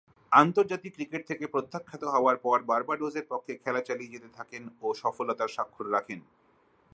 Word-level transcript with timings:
আন্তর্জাতিক 0.31 0.91
ক্রিকেট 0.95 1.21
থেকে 1.27 1.45
প্রত্যাখ্যাত 1.47 2.03
হবার 2.05 2.37
পর, 2.37 2.57
বার্বাডোসের 2.63 3.25
পক্ষে 3.29 3.53
খেলা 3.63 3.81
চালিয়ে 3.81 4.13
যেতে 4.13 4.29
থাকেন 4.37 4.63
ও 4.81 4.87
সফলতার 4.93 5.53
স্বাক্ষর 5.55 5.87
রাখেন। 5.91 6.19